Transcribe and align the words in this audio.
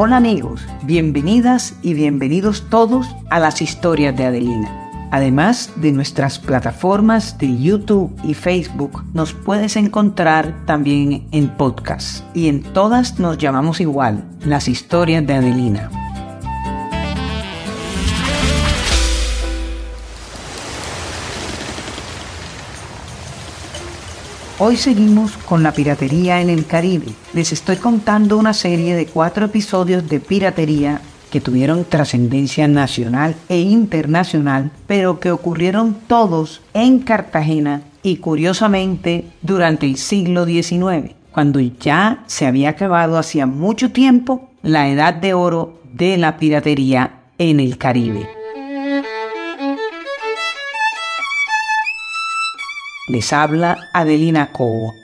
Hola 0.00 0.18
amigos, 0.18 0.64
bienvenidas 0.84 1.74
y 1.82 1.92
bienvenidos 1.92 2.70
todos 2.70 3.08
a 3.30 3.40
las 3.40 3.60
historias 3.60 4.16
de 4.16 4.26
Adelina. 4.26 4.70
Además 5.10 5.72
de 5.74 5.90
nuestras 5.90 6.38
plataformas 6.38 7.36
de 7.36 7.58
YouTube 7.58 8.14
y 8.22 8.34
Facebook, 8.34 9.02
nos 9.12 9.32
puedes 9.32 9.74
encontrar 9.74 10.54
también 10.66 11.26
en 11.32 11.48
podcast. 11.48 12.24
Y 12.32 12.46
en 12.46 12.62
todas 12.62 13.18
nos 13.18 13.38
llamamos 13.38 13.80
igual, 13.80 14.22
las 14.44 14.68
historias 14.68 15.26
de 15.26 15.34
Adelina. 15.34 15.90
Hoy 24.60 24.76
seguimos 24.76 25.36
con 25.36 25.62
la 25.62 25.70
piratería 25.70 26.40
en 26.40 26.50
el 26.50 26.66
Caribe. 26.66 27.12
Les 27.32 27.52
estoy 27.52 27.76
contando 27.76 28.36
una 28.36 28.52
serie 28.52 28.96
de 28.96 29.06
cuatro 29.06 29.46
episodios 29.46 30.08
de 30.08 30.18
piratería 30.18 31.00
que 31.30 31.40
tuvieron 31.40 31.84
trascendencia 31.84 32.66
nacional 32.66 33.36
e 33.48 33.60
internacional, 33.60 34.72
pero 34.88 35.20
que 35.20 35.30
ocurrieron 35.30 35.96
todos 36.08 36.60
en 36.74 36.98
Cartagena 36.98 37.82
y 38.02 38.16
curiosamente 38.16 39.26
durante 39.42 39.86
el 39.86 39.96
siglo 39.96 40.44
XIX, 40.44 41.14
cuando 41.30 41.60
ya 41.60 42.24
se 42.26 42.44
había 42.44 42.70
acabado 42.70 43.16
hacía 43.16 43.46
mucho 43.46 43.92
tiempo 43.92 44.50
la 44.62 44.88
edad 44.88 45.14
de 45.14 45.34
oro 45.34 45.80
de 45.92 46.16
la 46.16 46.36
piratería 46.36 47.20
en 47.38 47.60
el 47.60 47.78
Caribe. 47.78 48.37
Les 53.08 53.32
habla 53.32 53.78
Adelina 53.94 54.52
Cobo. 54.52 54.94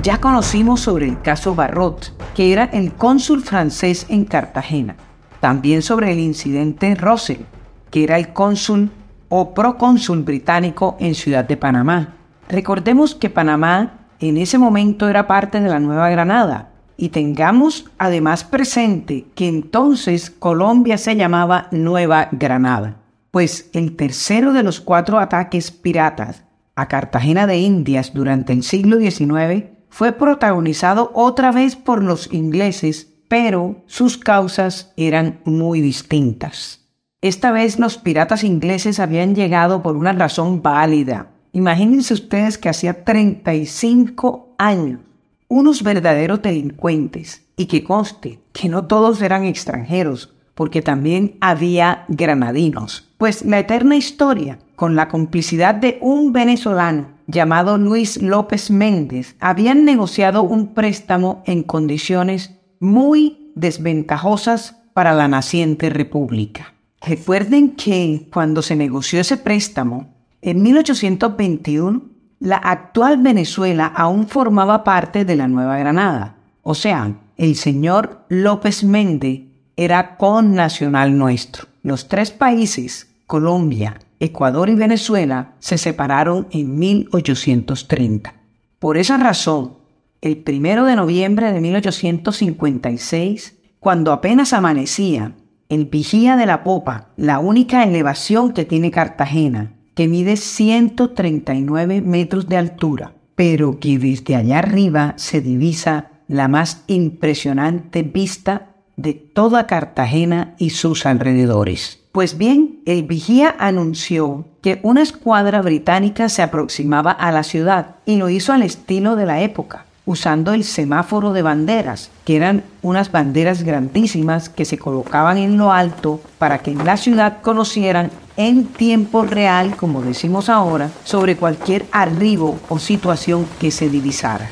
Ya 0.00 0.20
conocimos 0.20 0.80
sobre 0.80 1.06
el 1.06 1.20
caso 1.20 1.56
Barrot, 1.56 2.12
que 2.36 2.52
era 2.52 2.64
el 2.66 2.92
cónsul 2.92 3.42
francés 3.42 4.06
en 4.08 4.24
Cartagena. 4.24 4.94
También 5.40 5.82
sobre 5.82 6.12
el 6.12 6.20
incidente 6.20 6.94
Russell, 6.94 7.42
que 7.90 8.04
era 8.04 8.18
el 8.18 8.32
cónsul 8.32 8.92
o 9.28 9.52
procónsul 9.52 10.22
británico 10.22 10.96
en 11.00 11.16
Ciudad 11.16 11.44
de 11.44 11.56
Panamá. 11.56 12.14
Recordemos 12.48 13.16
que 13.16 13.30
Panamá 13.30 14.06
en 14.20 14.36
ese 14.36 14.58
momento 14.58 15.08
era 15.08 15.26
parte 15.26 15.60
de 15.60 15.68
la 15.68 15.80
Nueva 15.80 16.08
Granada 16.08 16.70
y 16.96 17.08
tengamos 17.08 17.86
además 17.98 18.44
presente 18.44 19.26
que 19.34 19.48
entonces 19.48 20.30
Colombia 20.30 20.98
se 20.98 21.16
llamaba 21.16 21.66
Nueva 21.72 22.28
Granada 22.30 22.94
pues 23.38 23.70
el 23.72 23.94
tercero 23.94 24.52
de 24.52 24.64
los 24.64 24.80
cuatro 24.80 25.20
ataques 25.20 25.70
piratas 25.70 26.42
a 26.74 26.88
Cartagena 26.88 27.46
de 27.46 27.58
Indias 27.58 28.12
durante 28.12 28.52
el 28.52 28.64
siglo 28.64 28.98
XIX 28.98 29.66
fue 29.90 30.10
protagonizado 30.10 31.12
otra 31.14 31.52
vez 31.52 31.76
por 31.76 32.02
los 32.02 32.32
ingleses, 32.32 33.14
pero 33.28 33.84
sus 33.86 34.18
causas 34.18 34.92
eran 34.96 35.38
muy 35.44 35.80
distintas. 35.80 36.88
Esta 37.20 37.52
vez 37.52 37.78
los 37.78 37.96
piratas 37.96 38.42
ingleses 38.42 38.98
habían 38.98 39.36
llegado 39.36 39.84
por 39.84 39.96
una 39.96 40.12
razón 40.12 40.60
válida. 40.60 41.30
Imagínense 41.52 42.14
ustedes 42.14 42.58
que 42.58 42.68
hacía 42.70 43.04
35 43.04 44.56
años, 44.58 44.98
unos 45.46 45.84
verdaderos 45.84 46.42
delincuentes, 46.42 47.44
y 47.56 47.66
que 47.66 47.84
conste 47.84 48.40
que 48.52 48.68
no 48.68 48.86
todos 48.86 49.22
eran 49.22 49.44
extranjeros, 49.44 50.34
porque 50.56 50.82
también 50.82 51.36
había 51.40 52.04
granadinos. 52.08 53.07
Pues 53.18 53.44
la 53.44 53.58
eterna 53.58 53.96
historia, 53.96 54.60
con 54.76 54.94
la 54.94 55.08
complicidad 55.08 55.74
de 55.74 55.98
un 56.00 56.32
venezolano 56.32 57.08
llamado 57.26 57.76
Luis 57.76 58.22
López 58.22 58.70
Méndez, 58.70 59.34
habían 59.40 59.84
negociado 59.84 60.44
un 60.44 60.72
préstamo 60.72 61.42
en 61.44 61.64
condiciones 61.64 62.54
muy 62.78 63.50
desventajosas 63.56 64.76
para 64.94 65.14
la 65.14 65.26
naciente 65.26 65.90
república. 65.90 66.74
Recuerden 67.00 67.72
que 67.72 68.28
cuando 68.32 68.62
se 68.62 68.76
negoció 68.76 69.20
ese 69.20 69.36
préstamo, 69.36 70.14
en 70.40 70.62
1821, 70.62 72.02
la 72.38 72.56
actual 72.56 73.18
Venezuela 73.20 73.86
aún 73.86 74.28
formaba 74.28 74.84
parte 74.84 75.24
de 75.24 75.34
la 75.34 75.48
Nueva 75.48 75.76
Granada. 75.76 76.36
O 76.62 76.76
sea, 76.76 77.16
el 77.36 77.56
señor 77.56 78.24
López 78.28 78.84
Méndez 78.84 79.40
era 79.76 80.16
con 80.16 80.54
nacional 80.54 81.18
nuestro. 81.18 81.67
Los 81.88 82.06
tres 82.06 82.30
países, 82.30 83.08
Colombia, 83.26 83.98
Ecuador 84.20 84.68
y 84.68 84.74
Venezuela, 84.74 85.54
se 85.58 85.78
separaron 85.78 86.46
en 86.50 86.78
1830. 86.78 88.34
Por 88.78 88.98
esa 88.98 89.16
razón, 89.16 89.78
el 90.20 90.36
primero 90.36 90.84
de 90.84 90.96
noviembre 90.96 91.50
de 91.50 91.62
1856, 91.62 93.54
cuando 93.80 94.12
apenas 94.12 94.52
amanecía, 94.52 95.32
el 95.70 95.86
Vigía 95.86 96.36
de 96.36 96.44
la 96.44 96.62
Popa, 96.62 97.08
la 97.16 97.38
única 97.38 97.82
elevación 97.84 98.52
que 98.52 98.66
tiene 98.66 98.90
Cartagena, 98.90 99.72
que 99.94 100.08
mide 100.08 100.36
139 100.36 102.02
metros 102.02 102.50
de 102.50 102.58
altura, 102.58 103.14
pero 103.34 103.80
que 103.80 103.98
desde 103.98 104.36
allá 104.36 104.58
arriba 104.58 105.14
se 105.16 105.40
divisa 105.40 106.10
la 106.28 106.48
más 106.48 106.84
impresionante 106.86 108.02
vista 108.02 108.74
de 108.98 109.14
toda 109.14 109.66
Cartagena 109.66 110.54
y 110.58 110.70
sus 110.70 111.06
alrededores. 111.06 112.00
Pues 112.12 112.36
bien, 112.36 112.80
el 112.84 113.04
vigía 113.04 113.54
anunció 113.58 114.44
que 114.60 114.80
una 114.82 115.02
escuadra 115.02 115.62
británica 115.62 116.28
se 116.28 116.42
aproximaba 116.42 117.12
a 117.12 117.30
la 117.30 117.44
ciudad 117.44 117.96
y 118.04 118.16
lo 118.16 118.28
hizo 118.28 118.52
al 118.52 118.62
estilo 118.62 119.14
de 119.14 119.24
la 119.24 119.40
época, 119.40 119.86
usando 120.04 120.52
el 120.52 120.64
semáforo 120.64 121.32
de 121.32 121.42
banderas, 121.42 122.10
que 122.24 122.34
eran 122.34 122.64
unas 122.82 123.12
banderas 123.12 123.62
grandísimas 123.62 124.48
que 124.48 124.64
se 124.64 124.78
colocaban 124.78 125.38
en 125.38 125.58
lo 125.58 125.70
alto 125.70 126.20
para 126.38 126.58
que 126.58 126.72
en 126.72 126.84
la 126.84 126.96
ciudad 126.96 127.40
conocieran 127.40 128.10
en 128.36 128.66
tiempo 128.66 129.22
real, 129.22 129.76
como 129.76 130.02
decimos 130.02 130.48
ahora, 130.48 130.90
sobre 131.04 131.36
cualquier 131.36 131.86
arribo 131.92 132.58
o 132.68 132.80
situación 132.80 133.46
que 133.60 133.70
se 133.70 133.88
divisara. 133.88 134.50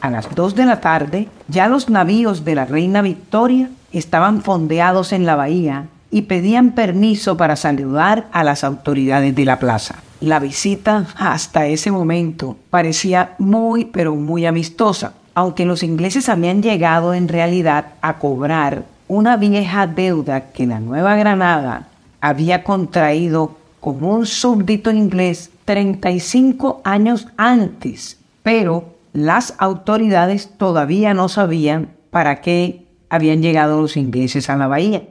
A 0.00 0.10
las 0.10 0.34
2 0.34 0.54
de 0.54 0.66
la 0.66 0.80
tarde, 0.80 1.28
ya 1.48 1.68
los 1.68 1.88
navíos 1.90 2.44
de 2.44 2.54
la 2.54 2.64
Reina 2.64 3.02
Victoria 3.02 3.70
estaban 3.92 4.42
fondeados 4.42 5.12
en 5.12 5.26
la 5.26 5.36
bahía 5.36 5.86
y 6.10 6.22
pedían 6.22 6.72
permiso 6.72 7.36
para 7.36 7.56
saludar 7.56 8.26
a 8.32 8.44
las 8.44 8.64
autoridades 8.64 9.34
de 9.34 9.44
la 9.44 9.58
plaza. 9.58 9.96
La 10.20 10.38
visita 10.38 11.06
hasta 11.16 11.66
ese 11.66 11.90
momento 11.90 12.56
parecía 12.68 13.34
muy 13.38 13.86
pero 13.86 14.14
muy 14.16 14.44
amistosa, 14.46 15.14
aunque 15.34 15.64
los 15.64 15.82
ingleses 15.82 16.28
habían 16.28 16.62
llegado 16.62 17.14
en 17.14 17.28
realidad 17.28 17.86
a 18.02 18.18
cobrar 18.18 18.84
una 19.08 19.36
vieja 19.36 19.86
deuda 19.86 20.52
que 20.52 20.66
la 20.66 20.80
Nueva 20.80 21.16
Granada 21.16 21.88
había 22.20 22.62
contraído 22.64 23.56
con 23.80 24.04
un 24.04 24.26
súbdito 24.26 24.90
inglés 24.90 25.50
35 25.64 26.80
años 26.84 27.28
antes, 27.36 28.18
pero 28.42 28.99
las 29.12 29.54
autoridades 29.58 30.50
todavía 30.56 31.14
no 31.14 31.28
sabían 31.28 31.96
para 32.10 32.40
qué 32.40 32.86
habían 33.08 33.42
llegado 33.42 33.80
los 33.80 33.96
ingleses 33.96 34.50
a 34.50 34.56
la 34.56 34.68
bahía. 34.68 35.02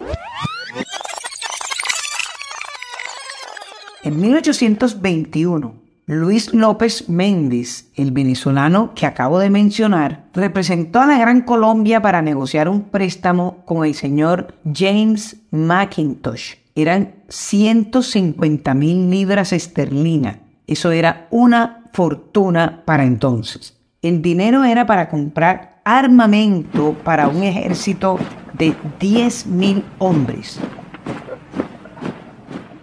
En 4.03 4.21
1821, 4.21 5.73
Luis 6.05 6.53
López 6.53 7.09
Méndez, 7.09 7.91
el 7.95 8.11
venezolano 8.11 8.93
que 8.95 9.05
acabo 9.05 9.37
de 9.37 9.49
mencionar, 9.49 10.25
representó 10.33 11.01
a 11.01 11.05
la 11.05 11.19
Gran 11.19 11.41
Colombia 11.41 12.01
para 12.01 12.21
negociar 12.21 12.69
un 12.69 12.89
préstamo 12.89 13.63
con 13.65 13.85
el 13.85 13.93
señor 13.93 14.55
James 14.73 15.37
McIntosh. 15.51 16.55
Eran 16.73 17.15
150 17.27 18.73
mil 18.73 19.09
libras 19.11 19.53
esterlinas. 19.53 20.37
Eso 20.65 20.91
era 20.91 21.27
una 21.29 21.89
fortuna 21.93 22.83
para 22.85 23.03
entonces. 23.03 23.78
El 24.01 24.21
dinero 24.21 24.63
era 24.63 24.85
para 24.85 25.09
comprar 25.09 25.81
armamento 25.83 26.95
para 27.03 27.27
un 27.27 27.43
ejército 27.43 28.17
de 28.53 28.73
10.000 28.97 29.83
hombres. 29.97 30.57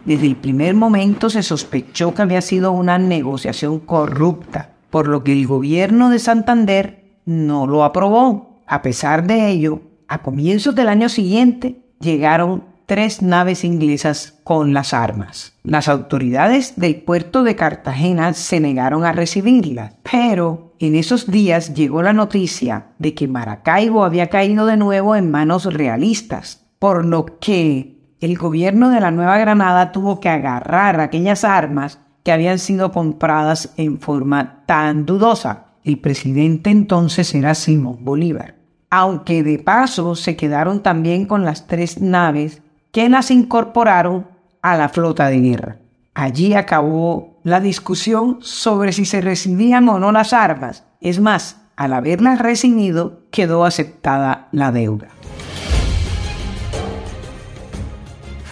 Desde 0.05 0.27
el 0.27 0.37
primer 0.37 0.75
momento 0.75 1.31
se 1.31 1.43
sospechó 1.43 2.13
que 2.13 2.21
había 2.21 2.43
sido 2.43 2.73
una 2.73 2.99
negociación 2.99 3.79
corrupta, 3.81 4.75
por 4.91 5.09
lo 5.09 5.25
que 5.25 5.33
el 5.33 5.47
gobierno 5.47 6.11
de 6.11 6.19
Santander 6.19 7.21
no 7.25 7.67
lo 7.67 7.83
aprobó. 7.83 8.62
A 8.67 8.83
pesar 8.83 9.27
de 9.27 9.49
ello, 9.49 9.81
a 10.09 10.21
comienzos 10.21 10.75
del 10.75 10.89
año 10.89 11.09
siguiente 11.09 11.81
llegaron 11.99 12.65
tres 12.87 13.21
naves 13.21 13.65
inglesas 13.65 14.38
con 14.44 14.73
las 14.73 14.94
armas. 14.94 15.53
Las 15.65 15.88
autoridades 15.88 16.75
del 16.77 16.97
puerto 17.03 17.43
de 17.43 17.56
Cartagena 17.56 18.33
se 18.33 18.61
negaron 18.61 19.05
a 19.05 19.12
recibirlas, 19.12 19.94
pero 20.11 20.75
en 20.79 20.94
esos 20.94 21.29
días 21.29 21.75
llegó 21.75 22.03
la 22.03 22.12
noticia 22.12 22.87
de 22.99 23.15
que 23.15 23.29
Maracaibo 23.29 24.05
había 24.05 24.29
caído 24.29 24.67
de 24.67 24.77
nuevo 24.77 25.17
en 25.17 25.31
manos 25.31 25.65
realistas, 25.65 26.65
por 26.79 27.05
lo 27.05 27.27
que 27.41 27.97
el 28.21 28.38
gobierno 28.38 28.91
de 28.91 29.00
la 29.00 29.11
Nueva 29.11 29.37
Granada 29.38 29.91
tuvo 29.93 30.21
que 30.21 30.29
agarrar 30.29 31.00
aquellas 31.00 31.44
armas 31.44 31.99
que 32.23 32.33
habían 32.33 32.59
sido 32.59 32.93
compradas 32.93 33.73
en 33.77 33.99
forma 33.99 34.65
tan 34.67 35.06
dudosa. 35.06 35.67
El 35.85 35.99
presidente 35.99 36.71
entonces 36.71 37.35
era 37.35 37.55
Simón 37.55 38.05
Bolívar. 38.05 38.55
Aunque 38.91 39.43
de 39.43 39.59
paso 39.59 40.15
se 40.15 40.37
quedaron 40.37 40.83
también 40.83 41.27
con 41.27 41.44
las 41.44 41.67
tres 41.67 42.00
naves 42.00 42.62
que 42.97 43.11
las 43.11 43.31
incorporaron 43.31 44.27
a 44.63 44.75
la 44.75 44.89
flota 44.89 45.27
de 45.27 45.39
guerra. 45.39 45.77
Allí 46.15 46.55
acabó 46.55 47.37
la 47.43 47.61
discusión 47.61 48.39
sobre 48.41 48.95
si 48.95 49.05
se 49.05 49.21
recibían 49.21 49.87
o 49.91 49.99
no 49.99 50.13
las 50.13 50.33
armas. 50.33 50.83
Es 51.03 51.21
más, 51.21 51.59
al 51.77 51.93
haberlas 51.93 52.39
recibido, 52.39 53.21
quedó 53.31 53.67
aceptada 53.67 54.49
la 54.51 54.73
deuda. 54.73 55.09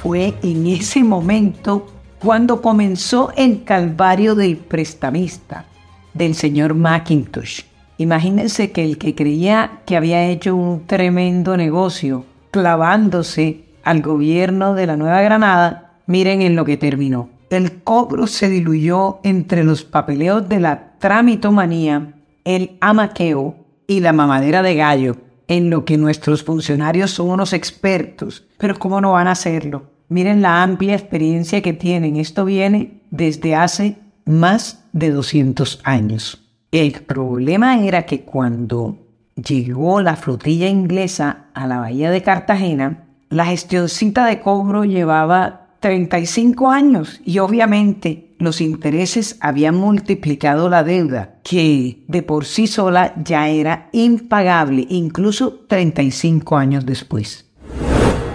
Fue 0.03 0.35
en 0.43 0.67
ese 0.67 1.03
momento 1.03 1.87
cuando 2.19 2.61
comenzó 2.61 3.33
el 3.39 3.65
calvario 3.65 4.35
del 4.35 4.59
prestamista, 4.59 5.65
del 6.13 6.35
señor 6.35 6.75
Macintosh. 6.75 7.63
Imagínense 7.97 8.73
que 8.73 8.85
el 8.85 8.99
que 8.99 9.15
creía 9.15 9.81
que 9.87 9.97
había 9.97 10.27
hecho 10.27 10.55
un 10.55 10.87
tremendo 10.87 11.57
negocio 11.57 12.27
clavándose 12.51 13.64
al 13.85 14.03
gobierno 14.03 14.75
de 14.75 14.87
la 14.87 14.97
Nueva 14.97 15.23
Granada, 15.23 15.93
miren 16.07 16.43
en 16.43 16.57
lo 16.57 16.65
que 16.65 16.77
terminó. 16.77 17.29
El 17.51 17.83
cobro 17.83 18.27
se 18.27 18.49
diluyó 18.49 19.21
entre 19.23 19.63
los 19.65 19.85
papeleos 19.85 20.49
de 20.49 20.61
la 20.61 20.95
tramitomanía 20.99 22.15
el 22.45 22.77
amaqueo 22.81 23.57
y 23.87 24.01
la 24.01 24.13
mamadera 24.13 24.63
de 24.63 24.75
gallo, 24.75 25.17
en 25.49 25.71
lo 25.71 25.85
que 25.85 25.99
nuestros 25.99 26.43
funcionarios 26.43 27.11
son 27.11 27.31
unos 27.31 27.53
expertos. 27.53 28.47
Pero 28.59 28.79
¿cómo 28.79 29.01
no 29.01 29.13
van 29.13 29.29
a 29.29 29.33
hacerlo? 29.33 29.91
Miren 30.09 30.43
la 30.43 30.63
amplia 30.63 30.95
experiencia 30.95 31.63
que 31.63 31.73
tienen. 31.73 32.17
Esto 32.17 32.45
viene 32.45 33.01
desde 33.11 33.55
hace 33.55 33.97
más 34.25 34.85
de 34.93 35.11
200 35.11 35.81
años. 35.85 36.43
El 36.71 36.93
problema 36.93 37.85
era 37.85 38.05
que 38.05 38.23
cuando 38.23 38.99
llegó 39.35 40.01
la 40.01 40.17
flotilla 40.17 40.69
inglesa 40.69 41.47
a 41.55 41.67
la 41.67 41.79
bahía 41.79 42.11
de 42.11 42.23
Cartagena, 42.23 43.04
la 43.29 43.47
gestioncita 43.47 44.27
de 44.27 44.41
cobro 44.41 44.85
llevaba 44.85 45.69
35 45.81 46.71
años 46.71 47.21
y 47.25 47.39
obviamente 47.41 48.35
los 48.39 48.61
intereses 48.61 49.37
habían 49.41 49.75
multiplicado 49.75 50.69
la 50.69 50.83
deuda, 50.83 51.37
que 51.43 52.05
de 52.09 52.23
por 52.23 52.45
sí 52.45 52.67
sola 52.67 53.13
ya 53.23 53.49
era 53.49 53.89
impagable, 53.93 54.87
incluso 54.89 55.61
35 55.69 56.57
años 56.57 56.87
después. 56.87 57.51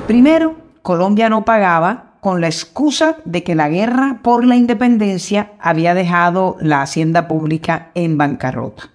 Primero, 0.07 0.57
Colombia 0.81 1.29
no 1.29 1.45
pagaba 1.45 2.17
con 2.19 2.41
la 2.41 2.47
excusa 2.47 3.17
de 3.25 3.43
que 3.43 3.55
la 3.55 3.69
guerra 3.69 4.19
por 4.23 4.45
la 4.45 4.55
independencia 4.55 5.53
había 5.59 5.93
dejado 5.93 6.57
la 6.59 6.81
hacienda 6.81 7.27
pública 7.27 7.91
en 7.95 8.17
bancarrota. 8.17 8.89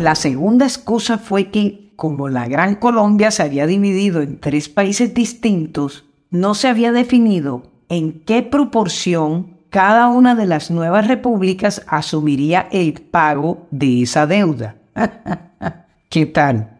La 0.00 0.14
segunda 0.14 0.66
excusa 0.66 1.18
fue 1.18 1.50
que, 1.50 1.79
como 2.00 2.30
la 2.30 2.48
Gran 2.48 2.76
Colombia 2.76 3.30
se 3.30 3.42
había 3.42 3.66
dividido 3.66 4.22
en 4.22 4.40
tres 4.40 4.70
países 4.70 5.12
distintos, 5.12 6.06
no 6.30 6.54
se 6.54 6.68
había 6.68 6.92
definido 6.92 7.64
en 7.90 8.20
qué 8.24 8.42
proporción 8.42 9.58
cada 9.68 10.08
una 10.08 10.34
de 10.34 10.46
las 10.46 10.70
nuevas 10.70 11.06
repúblicas 11.08 11.84
asumiría 11.86 12.68
el 12.72 12.94
pago 12.94 13.66
de 13.70 14.00
esa 14.00 14.26
deuda. 14.26 14.76
¿Qué 16.08 16.24
tal? 16.24 16.78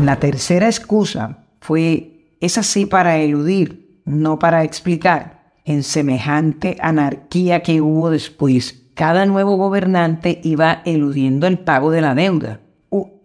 La 0.00 0.14
tercera 0.14 0.66
excusa 0.66 1.38
fue, 1.60 2.36
es 2.40 2.58
así 2.58 2.86
para 2.86 3.16
eludir, 3.16 4.00
no 4.04 4.38
para 4.38 4.62
explicar, 4.62 5.54
en 5.64 5.82
semejante 5.82 6.76
anarquía 6.80 7.64
que 7.64 7.80
hubo 7.80 8.10
después. 8.10 8.84
Cada 8.94 9.26
nuevo 9.26 9.56
gobernante 9.56 10.40
iba 10.44 10.82
eludiendo 10.84 11.48
el 11.48 11.58
pago 11.58 11.90
de 11.90 12.00
la 12.00 12.14
deuda 12.14 12.60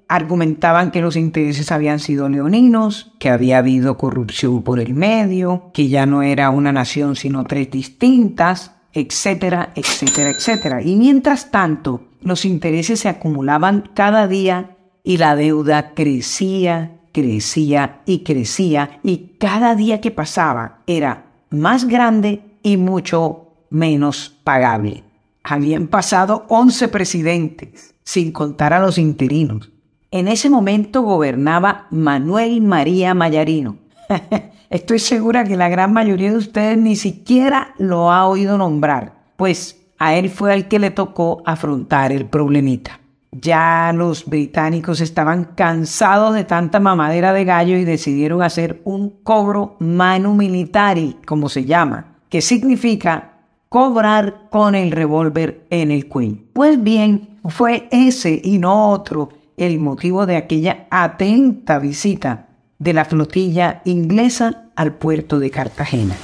argumentaban 0.08 0.92
que 0.92 1.02
los 1.02 1.16
intereses 1.16 1.72
habían 1.72 2.00
sido 2.00 2.30
leoninos, 2.30 3.12
que 3.20 3.30
había 3.30 3.58
habido 3.58 3.98
corrupción 3.98 4.64
por 4.64 4.80
el 4.80 4.94
medio, 4.94 5.72
que 5.74 5.90
ya 5.90 6.06
no 6.06 6.24
era 6.24 6.50
una 6.50 6.72
nación 6.72 7.16
sino 7.16 7.44
tres 7.44 7.70
distintas, 7.72 8.72
etcétera, 8.94 9.72
etcétera, 9.76 10.32
etcétera. 10.32 10.82
Y 10.82 10.96
mientras 10.96 11.52
tanto, 11.52 12.02
los 12.22 12.46
intereses 12.46 13.02
se 13.02 13.10
acumulaban 13.10 13.90
cada 13.94 14.28
día 14.28 14.78
y 15.04 15.18
la 15.18 15.36
deuda 15.36 15.94
crecía, 15.94 17.00
crecía 17.12 18.02
y 18.06 18.20
crecía 18.24 19.00
y 19.04 19.36
cada 19.40 19.76
día 19.76 20.02
que 20.02 20.12
pasaba 20.12 20.80
era 20.88 21.26
más 21.50 21.86
grande 21.86 22.42
y 22.64 22.78
mucho 22.78 23.48
menos 23.70 24.36
pagable. 24.44 25.04
Habían 25.44 25.88
pasado 25.88 26.46
11 26.50 26.88
presidentes, 26.90 27.96
sin 28.04 28.32
contar 28.32 28.74
a 28.74 28.80
los 28.80 28.98
interinos. 28.98 29.72
En 30.10 30.30
ese 30.30 30.50
momento 30.50 31.02
gobernaba 31.02 31.88
Manuel 31.90 32.62
María 32.62 33.14
Mayarino. 33.14 33.76
Estoy 34.70 35.00
segura 35.00 35.44
que 35.44 35.58
la 35.58 35.68
gran 35.68 35.92
mayoría 35.92 36.32
de 36.32 36.38
ustedes 36.38 36.78
ni 36.78 36.96
siquiera 36.96 37.74
lo 37.78 38.12
ha 38.12 38.26
oído 38.26 38.58
nombrar, 38.58 39.14
pues 39.36 39.82
a 40.00 40.16
él 40.16 40.30
fue 40.30 40.54
al 40.54 40.70
que 40.70 40.80
le 40.80 40.92
tocó 40.92 41.42
afrontar 41.46 42.14
el 42.14 42.26
problemita. 42.26 43.02
Ya 43.34 43.92
los 43.94 44.26
británicos 44.26 45.02
estaban 45.02 45.44
cansados 45.56 46.34
de 46.34 46.46
tanta 46.46 46.80
mamadera 46.80 47.34
de 47.34 47.44
gallo 47.44 47.76
y 47.76 47.84
decidieron 47.84 48.42
hacer 48.42 48.82
un 48.86 49.10
cobro 49.10 49.76
manu 49.80 50.34
militari, 50.34 51.18
como 51.26 51.50
se 51.50 51.66
llama, 51.66 52.16
que 52.30 52.42
significa 52.42 53.34
cobrar 53.68 54.48
con 54.50 54.74
el 54.74 54.92
revólver 54.92 55.66
en 55.70 55.92
el 55.92 56.08
cuello. 56.08 56.38
Pues 56.54 56.82
bien, 56.82 57.40
fue 57.50 57.90
ese 57.92 58.40
y 58.42 58.58
no 58.58 58.92
otro 58.92 59.30
el 59.58 59.80
motivo 59.80 60.28
de 60.28 60.36
aquella 60.36 60.86
atenta 60.92 61.80
visita 61.80 62.46
de 62.78 62.94
la 62.94 63.06
flotilla 63.06 63.82
inglesa 63.86 64.66
al 64.76 64.94
puerto 64.94 65.40
de 65.40 65.50
Cartagena. 65.50 66.16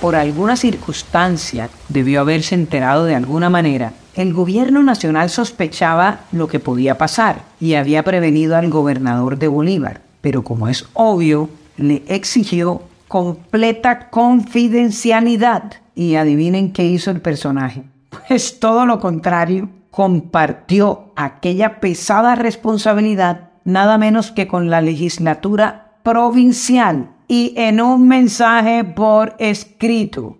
Por 0.00 0.16
alguna 0.16 0.56
circunstancia 0.56 1.68
debió 1.90 2.22
haberse 2.22 2.54
enterado 2.54 3.04
de 3.04 3.14
alguna 3.14 3.50
manera. 3.50 3.92
El 4.14 4.32
gobierno 4.32 4.82
nacional 4.82 5.28
sospechaba 5.28 6.20
lo 6.32 6.48
que 6.48 6.58
podía 6.58 6.96
pasar 6.96 7.42
y 7.60 7.74
había 7.74 8.02
prevenido 8.02 8.56
al 8.56 8.70
gobernador 8.70 9.38
de 9.38 9.48
Bolívar, 9.48 10.00
pero 10.22 10.42
como 10.42 10.68
es 10.68 10.86
obvio, 10.94 11.50
le 11.76 12.02
exigió 12.08 12.82
completa 13.06 14.08
confidencialidad. 14.08 15.74
Y 15.94 16.14
adivinen 16.14 16.72
qué 16.72 16.84
hizo 16.84 17.10
el 17.10 17.20
personaje 17.20 17.84
es 18.28 18.60
todo 18.60 18.86
lo 18.86 19.00
contrario, 19.00 19.68
compartió 19.90 21.12
aquella 21.16 21.80
pesada 21.80 22.34
responsabilidad 22.34 23.50
nada 23.64 23.98
menos 23.98 24.30
que 24.30 24.48
con 24.48 24.70
la 24.70 24.80
legislatura 24.80 25.98
provincial 26.02 27.10
y 27.28 27.54
en 27.56 27.80
un 27.80 28.08
mensaje 28.08 28.84
por 28.84 29.34
escrito. 29.38 30.38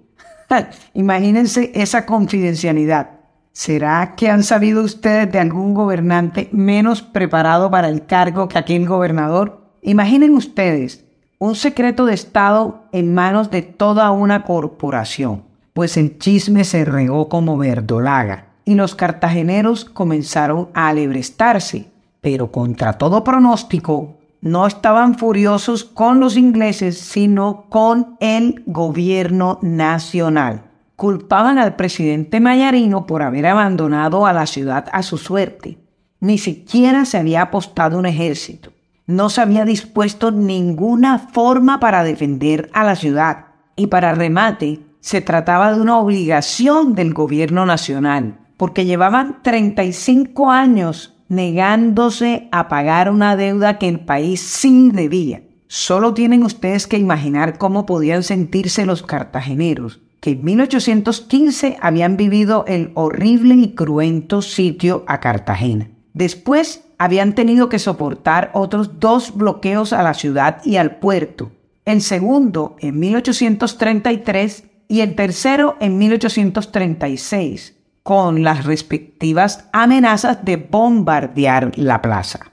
Imagínense 0.94 1.70
esa 1.74 2.06
confidencialidad. 2.06 3.10
¿Será 3.52 4.14
que 4.16 4.30
han 4.30 4.42
sabido 4.42 4.82
ustedes 4.82 5.30
de 5.30 5.38
algún 5.38 5.74
gobernante 5.74 6.48
menos 6.52 7.02
preparado 7.02 7.70
para 7.70 7.88
el 7.88 8.06
cargo 8.06 8.48
que 8.48 8.58
aquel 8.58 8.86
gobernador? 8.86 9.74
Imaginen 9.82 10.34
ustedes 10.34 11.04
un 11.38 11.54
secreto 11.54 12.06
de 12.06 12.14
Estado 12.14 12.84
en 12.92 13.12
manos 13.14 13.50
de 13.50 13.62
toda 13.62 14.10
una 14.12 14.44
corporación 14.44 15.49
pues 15.80 15.96
el 15.96 16.18
chisme 16.18 16.64
se 16.64 16.84
regó 16.84 17.30
como 17.30 17.56
verdolaga 17.56 18.48
y 18.66 18.74
los 18.74 18.94
cartageneros 18.94 19.86
comenzaron 19.86 20.68
a 20.74 20.88
alebrestarse, 20.88 21.86
pero 22.20 22.52
contra 22.52 22.98
todo 22.98 23.24
pronóstico 23.24 24.18
no 24.42 24.66
estaban 24.66 25.16
furiosos 25.16 25.84
con 25.84 26.20
los 26.20 26.36
ingleses, 26.36 26.98
sino 26.98 27.64
con 27.70 28.18
el 28.20 28.62
gobierno 28.66 29.58
nacional. 29.62 30.64
Culpaban 30.96 31.56
al 31.56 31.76
presidente 31.76 32.40
Mayarino 32.40 33.06
por 33.06 33.22
haber 33.22 33.46
abandonado 33.46 34.26
a 34.26 34.34
la 34.34 34.44
ciudad 34.44 34.84
a 34.92 35.02
su 35.02 35.16
suerte. 35.16 35.78
Ni 36.20 36.36
siquiera 36.36 37.06
se 37.06 37.16
había 37.16 37.40
apostado 37.40 37.98
un 37.98 38.04
ejército. 38.04 38.70
No 39.06 39.30
se 39.30 39.40
había 39.40 39.64
dispuesto 39.64 40.30
ninguna 40.30 41.18
forma 41.18 41.80
para 41.80 42.04
defender 42.04 42.68
a 42.74 42.84
la 42.84 42.96
ciudad. 42.96 43.46
Y 43.76 43.86
para 43.86 44.14
remate, 44.14 44.89
se 45.00 45.20
trataba 45.20 45.74
de 45.74 45.80
una 45.80 45.98
obligación 45.98 46.94
del 46.94 47.14
gobierno 47.14 47.66
nacional, 47.66 48.38
porque 48.56 48.84
llevaban 48.84 49.42
35 49.42 50.50
años 50.50 51.14
negándose 51.28 52.48
a 52.52 52.68
pagar 52.68 53.10
una 53.10 53.36
deuda 53.36 53.78
que 53.78 53.88
el 53.88 54.00
país 54.00 54.40
sí 54.40 54.90
debía. 54.92 55.42
Solo 55.68 56.12
tienen 56.12 56.42
ustedes 56.42 56.86
que 56.86 56.98
imaginar 56.98 57.56
cómo 57.56 57.86
podían 57.86 58.24
sentirse 58.24 58.84
los 58.84 59.04
cartageneros, 59.04 60.00
que 60.20 60.30
en 60.30 60.44
1815 60.44 61.78
habían 61.80 62.16
vivido 62.16 62.64
el 62.66 62.90
horrible 62.94 63.54
y 63.54 63.74
cruento 63.74 64.42
sitio 64.42 65.04
a 65.06 65.20
Cartagena. 65.20 65.88
Después 66.12 66.84
habían 66.98 67.34
tenido 67.34 67.68
que 67.68 67.78
soportar 67.78 68.50
otros 68.52 68.98
dos 68.98 69.34
bloqueos 69.34 69.92
a 69.92 70.02
la 70.02 70.12
ciudad 70.14 70.60
y 70.64 70.76
al 70.76 70.96
puerto, 70.96 71.52
el 71.84 72.02
segundo 72.02 72.76
en 72.80 72.98
1833 72.98 74.64
y 74.90 75.02
el 75.02 75.14
tercero 75.14 75.76
en 75.78 75.98
1836, 75.98 77.76
con 78.02 78.42
las 78.42 78.64
respectivas 78.64 79.68
amenazas 79.72 80.44
de 80.44 80.56
bombardear 80.56 81.78
la 81.78 82.02
plaza. 82.02 82.50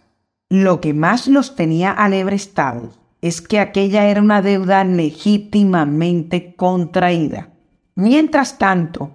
Lo 0.48 0.80
que 0.80 0.94
más 0.94 1.28
los 1.28 1.56
tenía 1.56 1.92
alebrestados 1.92 3.00
es 3.24 3.42
que 3.42 3.60
aquella 3.60 4.06
era 4.06 4.22
una 4.22 4.44
deuda 4.44 4.84
legítimamente 4.84 6.54
contraída. 6.56 7.50
Mientras 7.96 8.60
tanto, 8.60 9.10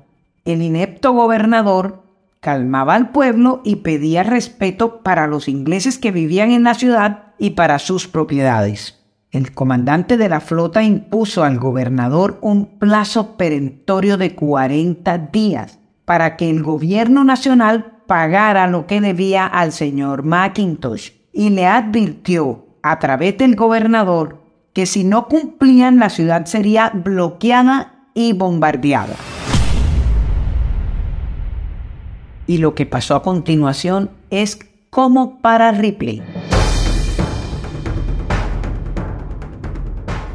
el 0.44 0.60
inepto 0.60 1.12
gobernador 1.12 2.02
calmaba 2.40 2.96
al 2.96 3.10
pueblo 3.10 3.60
y 3.64 3.76
pedía 3.76 4.24
respeto 4.24 5.00
para 5.04 5.28
los 5.28 5.48
ingleses 5.48 5.96
que 5.96 6.10
vivían 6.10 6.50
en 6.50 6.64
la 6.64 6.74
ciudad 6.74 7.34
y 7.38 7.50
para 7.50 7.78
sus 7.78 8.08
propiedades. 8.08 9.01
El 9.32 9.52
comandante 9.52 10.18
de 10.18 10.28
la 10.28 10.40
flota 10.40 10.82
impuso 10.82 11.42
al 11.42 11.58
gobernador 11.58 12.36
un 12.42 12.66
plazo 12.78 13.38
perentorio 13.38 14.18
de 14.18 14.34
40 14.34 15.16
días 15.32 15.78
para 16.04 16.36
que 16.36 16.50
el 16.50 16.62
gobierno 16.62 17.24
nacional 17.24 18.02
pagara 18.06 18.66
lo 18.66 18.86
que 18.86 19.00
debía 19.00 19.46
al 19.46 19.72
señor 19.72 20.22
Mackintosh 20.22 21.12
y 21.32 21.48
le 21.48 21.66
advirtió 21.66 22.66
a 22.82 22.98
través 22.98 23.38
del 23.38 23.56
gobernador 23.56 24.42
que 24.74 24.84
si 24.84 25.02
no 25.02 25.28
cumplían 25.28 25.98
la 25.98 26.10
ciudad 26.10 26.44
sería 26.44 26.90
bloqueada 26.90 28.10
y 28.12 28.34
bombardeada. 28.34 29.16
Y 32.46 32.58
lo 32.58 32.74
que 32.74 32.84
pasó 32.84 33.16
a 33.16 33.22
continuación 33.22 34.10
es 34.28 34.58
como 34.90 35.40
para 35.40 35.72
Ripley. 35.72 36.22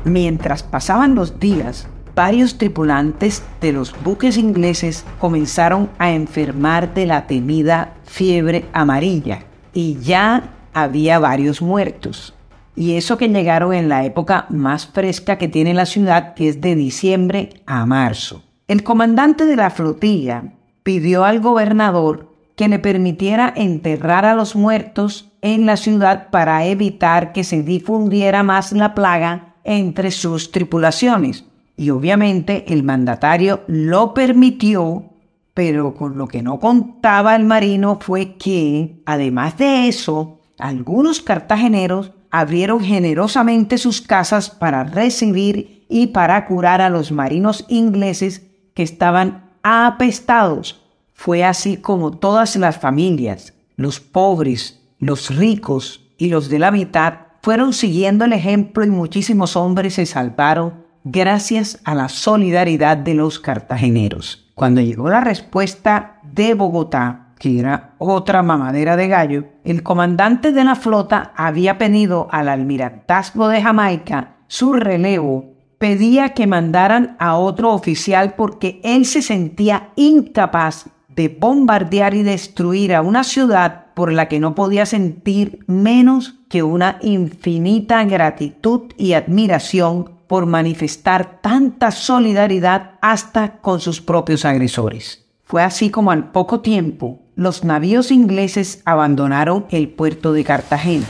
Mientras 0.07 0.63
pasaban 0.63 1.15
los 1.15 1.37
días, 1.37 1.89
varios 2.15 2.57
tripulantes 2.57 3.43
de 3.59 3.73
los 3.73 3.93
buques 4.03 4.37
ingleses 4.37 5.03
comenzaron 5.19 5.89
a 5.99 6.11
enfermar 6.11 6.93
de 6.93 7.05
la 7.05 7.27
temida 7.27 7.93
fiebre 8.05 8.63
amarilla 8.71 9.39
y 9.73 9.97
ya 9.99 10.53
había 10.73 11.19
varios 11.19 11.61
muertos. 11.61 12.33
Y 12.73 12.93
eso 12.95 13.17
que 13.17 13.27
llegaron 13.27 13.73
en 13.73 13.89
la 13.89 14.05
época 14.05 14.45
más 14.49 14.87
fresca 14.87 15.37
que 15.37 15.49
tiene 15.49 15.73
la 15.73 15.85
ciudad, 15.85 16.35
que 16.35 16.47
es 16.47 16.61
de 16.61 16.75
diciembre 16.75 17.49
a 17.65 17.85
marzo. 17.85 18.43
El 18.69 18.83
comandante 18.83 19.45
de 19.45 19.57
la 19.57 19.71
flotilla 19.71 20.53
pidió 20.83 21.25
al 21.25 21.41
gobernador 21.41 22.33
que 22.55 22.69
le 22.69 22.79
permitiera 22.79 23.51
enterrar 23.53 24.23
a 24.23 24.35
los 24.35 24.55
muertos 24.55 25.33
en 25.41 25.65
la 25.65 25.75
ciudad 25.75 26.29
para 26.29 26.65
evitar 26.65 27.33
que 27.33 27.43
se 27.43 27.61
difundiera 27.61 28.41
más 28.43 28.71
la 28.71 28.95
plaga 28.95 29.46
entre 29.67 30.11
sus 30.11 30.51
tripulaciones. 30.51 31.43
Y 31.75 31.91
obviamente 31.91 32.65
el 32.73 32.81
mandatario 32.81 33.61
lo 33.67 34.15
permitió, 34.15 35.11
pero 35.53 35.93
con 35.93 36.17
lo 36.17 36.27
que 36.27 36.41
no 36.41 36.59
contaba 36.59 37.35
el 37.35 37.43
marino 37.43 37.99
fue 38.01 38.35
que, 38.35 39.01
además 39.05 39.57
de 39.57 39.87
eso, 39.87 40.39
algunos 40.57 41.21
cartageneros 41.21 42.13
abrieron 42.31 42.79
generosamente 42.79 43.77
sus 43.77 44.01
casas 44.01 44.49
para 44.49 44.83
recibir 44.83 45.85
y 45.89 46.07
para 46.07 46.45
curar 46.45 46.81
a 46.81 46.89
los 46.89 47.11
marinos 47.11 47.65
ingleses 47.67 48.43
que 48.73 48.83
estaban 48.83 49.51
apestados. 49.63 50.81
Fue 51.13 51.43
así 51.43 51.77
como 51.77 52.11
todas 52.11 52.55
las 52.55 52.77
familias, 52.77 53.53
los 53.75 53.99
pobres, 53.99 54.81
los 54.99 55.35
ricos 55.35 56.05
y 56.17 56.29
los 56.29 56.49
de 56.49 56.59
la 56.59 56.71
mitad 56.71 57.26
fueron 57.47 57.71
siguiendo 57.71 58.25
el 58.25 58.33
ejemplo 58.33 58.83
y 58.83 58.89
muchísimos 58.89 59.55
hombres 59.55 59.93
se 59.93 60.05
salvaron 60.05 60.83
gracias 61.05 61.79
a 61.85 61.95
la 61.95 62.09
solidaridad 62.09 62.97
de 62.97 63.13
los 63.13 63.39
cartageneros. 63.39 64.51
Cuando 64.53 64.81
llegó 64.81 65.07
la 65.07 65.21
respuesta 65.21 66.19
de 66.23 66.55
Bogotá, 66.55 67.29
que 67.39 67.57
era 67.57 67.93
otra 67.99 68.43
mamadera 68.43 68.97
de 68.97 69.07
gallo, 69.07 69.45
el 69.63 69.81
comandante 69.81 70.51
de 70.51 70.65
la 70.65 70.75
flota 70.75 71.31
había 71.37 71.77
pedido 71.77 72.27
al 72.31 72.49
almirantazgo 72.49 73.47
de 73.47 73.61
Jamaica 73.61 74.35
su 74.47 74.73
relevo, 74.73 75.53
pedía 75.77 76.33
que 76.33 76.47
mandaran 76.47 77.15
a 77.17 77.37
otro 77.37 77.71
oficial 77.71 78.33
porque 78.35 78.81
él 78.83 79.05
se 79.05 79.21
sentía 79.21 79.91
incapaz 79.95 80.87
de 81.07 81.29
bombardear 81.29 82.13
y 82.13 82.23
destruir 82.23 82.93
a 82.93 83.01
una 83.01 83.23
ciudad 83.23 83.86
por 83.97 84.13
la 84.13 84.27
que 84.27 84.39
no 84.39 84.53
podía 84.53 84.85
sentir 84.85 85.65
menos 85.65 86.35
que 86.49 86.61
una 86.61 86.99
infinita 87.01 88.03
gratitud 88.03 88.93
y 88.95 89.13
admiración 89.13 90.11
por 90.27 90.45
manifestar 90.45 91.41
tanta 91.41 91.89
solidaridad 91.89 92.91
hasta 93.01 93.57
con 93.57 93.79
sus 93.79 93.99
propios 93.99 94.45
agresores. 94.45 95.25
Fue 95.45 95.63
así 95.63 95.89
como 95.89 96.11
al 96.11 96.31
poco 96.31 96.59
tiempo 96.59 97.23
los 97.35 97.63
navíos 97.63 98.11
ingleses 98.11 98.83
abandonaron 98.85 99.65
el 99.71 99.89
puerto 99.89 100.31
de 100.31 100.43
Cartagena. 100.43 101.07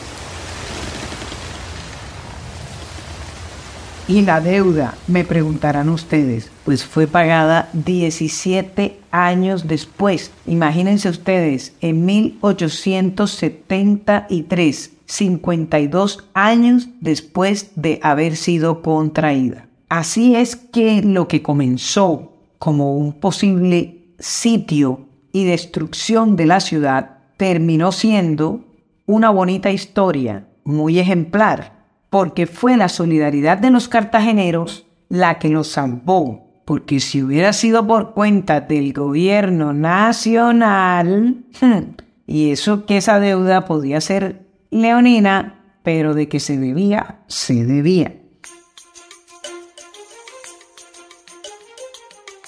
Y 4.09 4.21
la 4.21 4.39
deuda, 4.39 4.95
me 5.07 5.25
preguntarán 5.25 5.89
ustedes, 5.89 6.49
pues 6.63 6.85
fue 6.85 7.07
pagada 7.07 7.67
17 7.73 8.97
años 9.11 9.67
después. 9.67 10.31
Imagínense 10.45 11.09
ustedes, 11.09 11.73
en 11.81 12.05
1873, 12.05 14.91
52 15.05 16.23
años 16.33 16.87
después 17.01 17.71
de 17.75 17.99
haber 18.01 18.37
sido 18.37 18.81
contraída. 18.81 19.67
Así 19.89 20.35
es 20.35 20.55
que 20.55 21.01
lo 21.01 21.27
que 21.27 21.41
comenzó 21.41 22.31
como 22.59 22.95
un 22.95 23.11
posible 23.11 24.05
sitio 24.19 25.01
y 25.33 25.43
destrucción 25.43 26.37
de 26.37 26.45
la 26.45 26.61
ciudad 26.61 27.17
terminó 27.35 27.91
siendo 27.91 28.61
una 29.05 29.31
bonita 29.31 29.69
historia, 29.69 30.47
muy 30.63 30.97
ejemplar, 30.99 31.76
porque 32.09 32.47
fue 32.47 32.77
la 32.77 32.89
solidaridad 32.89 33.57
de 33.57 33.71
los 33.71 33.87
cartageneros 33.87 34.85
la 35.09 35.39
que 35.39 35.49
nos 35.49 35.69
salvó, 35.69 36.47
porque 36.65 36.99
si 36.99 37.23
hubiera 37.23 37.53
sido 37.53 37.85
por 37.87 38.13
cuenta 38.13 38.61
del 38.61 38.93
gobierno 38.93 39.73
nacional, 39.73 41.45
y 42.27 42.51
eso 42.51 42.85
que 42.85 42.97
esa 42.97 43.19
deuda 43.19 43.65
podía 43.65 44.01
ser 44.01 44.45
leonina, 44.69 45.61
pero 45.83 46.13
de 46.13 46.27
que 46.27 46.39
se 46.39 46.57
debía, 46.57 47.19
se 47.27 47.65
debía. 47.65 48.13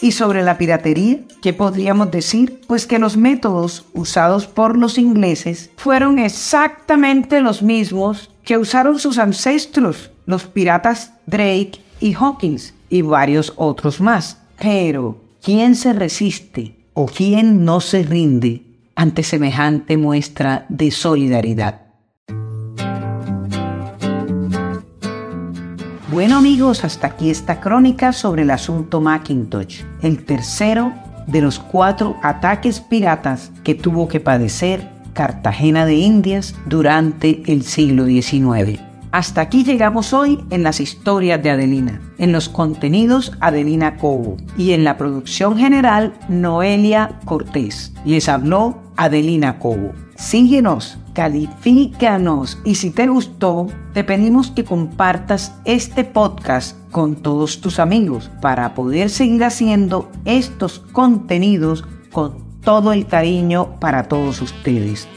Y 0.01 0.13
sobre 0.13 0.43
la 0.43 0.57
piratería, 0.57 1.19
¿qué 1.41 1.51
podríamos 1.51 2.09
decir? 2.09 2.61
Pues 2.67 2.87
que 2.87 2.99
los 2.99 3.17
métodos 3.17 3.85
usados 3.93 4.47
por 4.47 4.77
los 4.77 4.97
ingleses 4.97 5.71
fueron 5.75 6.19
exactamente 6.19 7.41
los 7.41 7.61
mismos 7.61 8.31
que 8.49 8.57
usaron 8.57 8.97
sus 8.97 9.19
ancestros, 9.19 10.09
los 10.25 10.45
piratas 10.45 11.13
Drake 11.27 11.73
y 11.99 12.15
Hawkins 12.15 12.73
y 12.89 13.03
varios 13.03 13.53
otros 13.57 14.01
más. 14.01 14.39
Pero, 14.59 15.21
¿quién 15.43 15.75
se 15.75 15.93
resiste 15.93 16.75
o 16.95 17.05
quién 17.05 17.63
no 17.63 17.79
se 17.79 18.01
rinde 18.01 18.63
ante 18.95 19.21
semejante 19.21 19.97
muestra 19.97 20.65
de 20.67 20.89
solidaridad? 20.89 21.81
Bueno 26.11 26.37
amigos, 26.37 26.83
hasta 26.83 27.05
aquí 27.05 27.29
esta 27.29 27.61
crónica 27.61 28.13
sobre 28.13 28.41
el 28.41 28.49
asunto 28.49 28.99
Macintosh, 28.99 29.83
el 30.01 30.25
tercero 30.25 30.91
de 31.27 31.41
los 31.41 31.59
cuatro 31.59 32.17
ataques 32.23 32.79
piratas 32.79 33.51
que 33.63 33.75
tuvo 33.75 34.07
que 34.07 34.19
padecer 34.19 34.98
Cartagena 35.13 35.85
de 35.85 35.95
Indias 35.95 36.55
durante 36.65 37.43
el 37.45 37.63
siglo 37.63 38.05
XIX. 38.05 38.79
Hasta 39.11 39.41
aquí 39.41 39.63
llegamos 39.63 40.13
hoy 40.13 40.39
en 40.51 40.61
las 40.61 40.79
historias 40.79 41.41
de 41.41 41.49
Adelina, 41.49 41.99
en 42.19 42.31
los 42.31 42.47
contenidos 42.47 43.31
Adelina 43.39 43.97
Cobo 43.97 44.37
y 44.55 44.73
en 44.73 44.83
la 44.83 44.97
producción 44.97 45.57
general 45.57 46.13
Noelia 46.29 47.19
Cortés. 47.25 47.91
Les 48.05 48.29
habló 48.29 48.77
Adelina 48.97 49.57
Cobo. 49.57 49.93
Síguenos 50.15 50.99
califícanos 51.13 52.59
y 52.63 52.75
si 52.75 52.91
te 52.91 53.07
gustó, 53.07 53.67
te 53.93 54.03
pedimos 54.03 54.51
que 54.51 54.63
compartas 54.63 55.55
este 55.65 56.03
podcast 56.03 56.77
con 56.91 57.15
todos 57.15 57.61
tus 57.61 57.79
amigos 57.79 58.29
para 58.41 58.75
poder 58.75 59.09
seguir 59.09 59.43
haciendo 59.43 60.11
estos 60.25 60.79
contenidos 60.91 61.83
con 62.11 62.48
todo 62.63 62.93
el 62.93 63.07
cariño 63.07 63.79
para 63.79 64.03
todos 64.03 64.41
ustedes. 64.41 65.07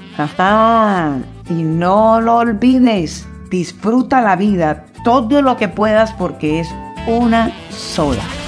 Y 1.49 1.63
no 1.63 2.21
lo 2.21 2.39
olvides, 2.39 3.27
disfruta 3.51 4.21
la 4.21 4.37
vida 4.37 4.87
todo 5.05 5.43
lo 5.43 5.57
que 5.57 5.69
puedas 5.69 6.13
porque 6.13 6.61
es 6.61 6.69
una 7.07 7.53
sola. 7.71 8.42